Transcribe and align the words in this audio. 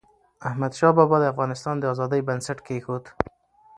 احمدشاه 0.47 0.91
بابا 0.97 1.17
د 1.21 1.25
افغانستان 1.33 1.75
د 1.79 1.83
ازادی 1.93 2.21
بنسټ 2.27 2.59
کېښود. 2.67 3.03